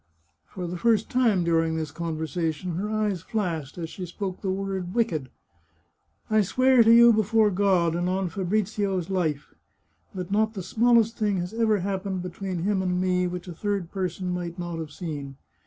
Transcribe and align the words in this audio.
For 0.47 0.65
the 0.65 0.79
first 0.79 1.11
time 1.11 1.43
during 1.43 1.75
this 1.75 1.91
conversation, 1.91 2.73
her 2.77 2.89
eyes 2.89 3.21
flashed 3.21 3.77
as 3.77 3.91
she 3.91 4.07
spoke 4.07 4.41
the 4.41 4.49
word 4.49 4.95
wicked." 4.95 5.29
I 6.31 6.41
swear 6.41 6.81
to 6.81 6.89
you, 6.91 7.13
before 7.13 7.51
God, 7.51 7.93
and 7.95 8.09
on 8.09 8.27
Fabrizio's 8.27 9.11
life, 9.11 9.53
that 10.15 10.31
not 10.31 10.55
the 10.55 10.63
smallest 10.63 11.19
thing 11.19 11.37
has 11.37 11.53
ever 11.53 11.81
happened 11.81 12.23
between 12.23 12.63
him 12.63 12.81
and 12.81 12.99
me, 12.99 13.27
which 13.27 13.47
a 13.47 13.53
third 13.53 13.91
person 13.91 14.31
might 14.31 14.57
not 14.57 14.79
have 14.79 14.89
seen. 14.91 15.35